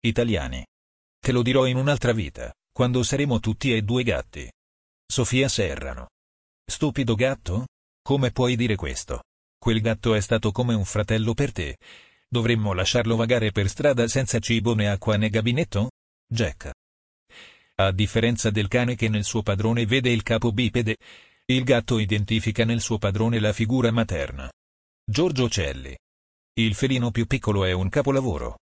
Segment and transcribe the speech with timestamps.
[0.00, 0.64] Italiani.
[1.18, 4.48] Te lo dirò in un'altra vita, quando saremo tutti e due gatti.
[5.04, 6.10] Sofia Serrano.
[6.64, 7.66] Stupido gatto?
[8.00, 9.24] Come puoi dire questo?
[9.58, 11.78] Quel gatto è stato come un fratello per te.
[12.28, 15.90] Dovremmo lasciarlo vagare per strada senza cibo né acqua né gabinetto?
[16.26, 16.70] Jack.
[17.80, 20.96] A differenza del cane che nel suo padrone vede il capo bipede,
[21.46, 24.48] il gatto identifica nel suo padrone la figura materna.
[25.04, 25.96] Giorgio Celli.
[26.54, 28.58] Il felino più piccolo è un capolavoro.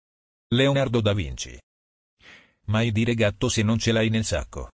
[0.55, 1.61] Leonardo da Vinci.
[2.67, 4.71] Mai dire gatto se non ce l'hai nel sacco.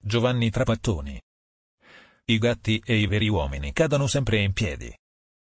[0.00, 1.20] Giovanni Trapattoni.
[2.26, 4.96] I gatti e i veri uomini cadono sempre in piedi.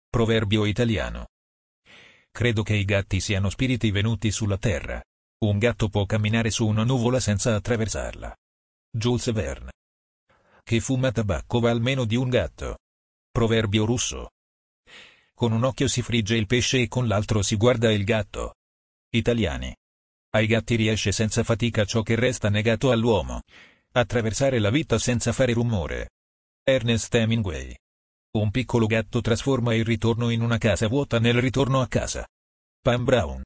[0.09, 1.27] Proverbio italiano.
[2.31, 5.05] Credo che i gatti siano spiriti venuti sulla terra.
[5.41, 8.35] Un gatto può camminare su una nuvola senza attraversarla.
[8.91, 9.73] Jules Verne.
[10.63, 12.79] Che fuma tabacco va almeno di un gatto.
[13.31, 14.31] Proverbio russo.
[15.35, 18.55] Con un occhio si frigge il pesce e con l'altro si guarda il gatto.
[19.15, 19.73] Italiani.
[20.31, 23.43] Ai gatti riesce senza fatica ciò che resta negato all'uomo.
[23.93, 26.11] Attraversare la vita senza fare rumore.
[26.65, 27.77] Ernest Hemingway.
[28.33, 32.27] Un piccolo gatto trasforma il ritorno in una casa vuota nel ritorno a casa.
[32.83, 33.43] Pam Brown.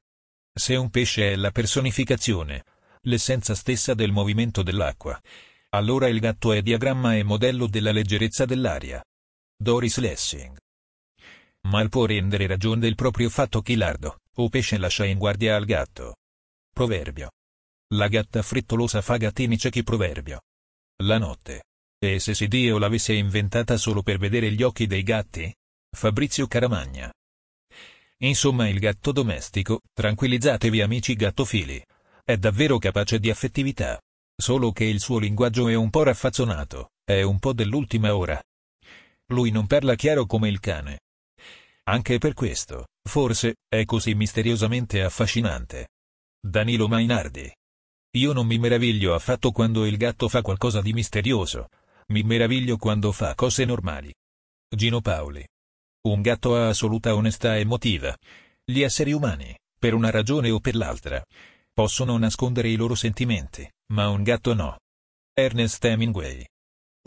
[0.51, 2.63] Se un pesce è la personificazione,
[3.01, 5.21] l'essenza stessa del movimento dell'acqua,
[5.69, 9.03] allora il gatto è diagramma e modello della leggerezza dell'aria.
[9.55, 10.57] Doris Lessing.
[11.67, 15.65] Mal può rendere ragione del proprio fatto chi lardo, o pesce lascia in guardia al
[15.65, 16.15] gatto.
[16.73, 17.31] Proverbio.
[17.93, 20.41] La gatta frettolosa fa gattini ciechi proverbio.
[21.03, 21.63] La notte.
[22.01, 25.53] E se se Dio l'avesse inventata solo per vedere gli occhi dei gatti?
[25.91, 27.11] Fabrizio Caramagna.
[28.21, 31.83] Insomma il gatto domestico, tranquillizzatevi amici gattofili.
[32.23, 33.99] È davvero capace di affettività.
[34.35, 38.41] Solo che il suo linguaggio è un po' raffazzonato, è un po' dell'ultima ora.
[39.31, 40.99] Lui non parla chiaro come il cane.
[41.91, 45.87] Anche per questo, forse, è così misteriosamente affascinante.
[46.39, 47.51] Danilo Mainardi.
[48.17, 51.69] Io non mi meraviglio affatto quando il gatto fa qualcosa di misterioso.
[52.09, 54.13] Mi meraviglio quando fa cose normali.
[54.69, 55.43] Gino Paoli.
[56.01, 58.15] Un gatto ha assoluta onestà emotiva.
[58.63, 61.23] Gli esseri umani, per una ragione o per l'altra,
[61.73, 64.77] possono nascondere i loro sentimenti, ma un gatto no.
[65.33, 66.45] Ernest Hemingway.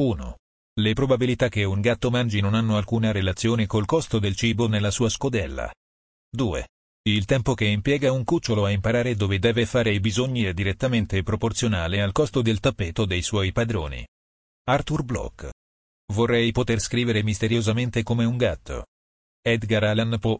[0.00, 0.36] 1.
[0.80, 4.90] Le probabilità che un gatto mangi non hanno alcuna relazione col costo del cibo nella
[4.90, 5.70] sua scodella.
[6.30, 6.68] 2.
[7.10, 11.22] Il tempo che impiega un cucciolo a imparare dove deve fare i bisogni è direttamente
[11.22, 14.06] proporzionale al costo del tappeto dei suoi padroni.
[14.64, 15.50] Arthur Bloch.
[16.14, 18.86] Vorrei poter scrivere misteriosamente come un gatto.
[19.42, 20.38] Edgar Allan Poe.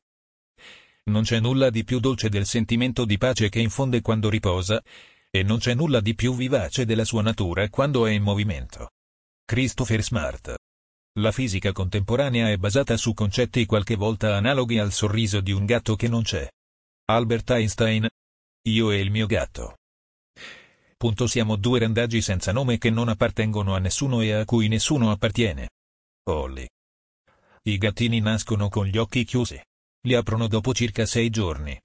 [1.11, 4.83] Non c'è nulla di più dolce del sentimento di pace che infonde quando riposa,
[5.29, 8.93] e non c'è nulla di più vivace della sua natura quando è in movimento.
[9.53, 10.55] Christopher Smart.
[11.19, 15.95] La fisica contemporanea è basata su concetti qualche volta analoghi al sorriso di un gatto
[15.95, 16.49] che non c'è.
[17.11, 18.09] Albert Einstein.
[18.71, 19.77] Io e il mio gatto.
[20.97, 25.11] Punto siamo due randaggi senza nome che non appartengono a nessuno e a cui nessuno
[25.11, 25.69] appartiene.
[26.31, 26.67] Olly.
[27.65, 29.61] I gattini nascono con gli occhi chiusi.
[30.07, 31.79] Li aprono dopo circa sei giorni.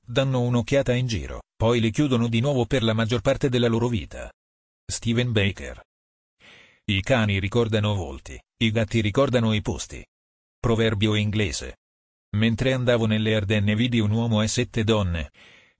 [0.00, 3.88] Danno un'occhiata in giro, poi li chiudono di nuovo per la maggior parte della loro
[3.88, 4.30] vita.
[4.86, 5.82] Steven Baker.
[6.90, 10.04] I cani ricordano volti, i gatti ricordano i posti.
[10.58, 11.76] Proverbio inglese.
[12.36, 15.30] Mentre andavo nelle Ardenne vidi un uomo e sette donne.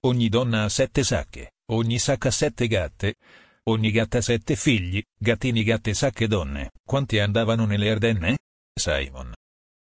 [0.05, 3.15] Ogni donna ha sette sacche, ogni sacca sette gatte.
[3.63, 6.71] Ogni gatta sette figli, gattini gatte sacche donne.
[6.81, 8.37] Quanti andavano nelle Ardenne?
[8.73, 9.33] Simon.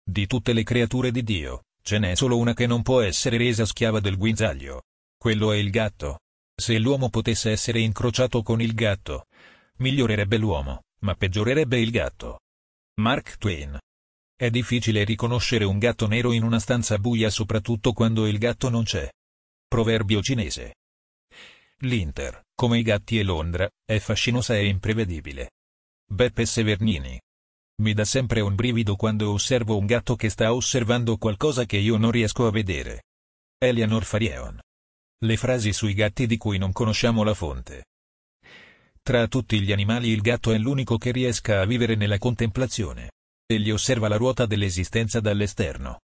[0.05, 3.65] Di tutte le creature di Dio, ce n'è solo una che non può essere resa
[3.65, 4.83] schiava del guinzaglio.
[5.17, 6.19] Quello è il gatto.
[6.55, 9.25] Se l'uomo potesse essere incrociato con il gatto,
[9.79, 12.41] migliorerebbe l'uomo ma peggiorerebbe il gatto.
[13.01, 13.79] Mark Twain.
[14.35, 18.85] È difficile riconoscere un gatto nero in una stanza buia soprattutto quando il gatto non
[18.85, 19.09] c'è.
[19.69, 20.77] Proverbio cinese.
[21.81, 25.51] L'Inter, come i gatti e Londra, è fascinosa e imprevedibile.
[26.07, 27.21] Beppe Severnini.
[27.83, 31.99] Mi dà sempre un brivido quando osservo un gatto che sta osservando qualcosa che io
[31.99, 33.03] non riesco a vedere.
[33.59, 34.59] Eleanor Farieon.
[35.19, 37.85] Le frasi sui gatti di cui non conosciamo la fonte.
[39.07, 43.11] Tra tutti gli animali il gatto è l'unico che riesca a vivere nella contemplazione.
[43.45, 45.99] Egli osserva la ruota dell'esistenza dall'esterno.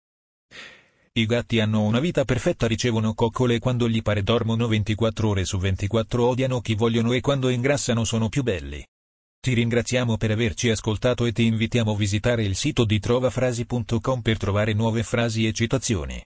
[1.13, 5.59] I gatti hanno una vita perfetta, ricevono coccole quando gli pare, dormono 24 ore su
[5.59, 8.83] 24, odiano chi vogliono e quando ingrassano sono più belli.
[9.39, 14.37] Ti ringraziamo per averci ascoltato e ti invitiamo a visitare il sito di trovafrasi.com per
[14.37, 16.19] trovare nuove frasi e citazioni.